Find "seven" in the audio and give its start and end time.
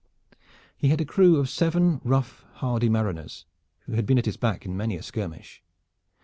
1.47-2.01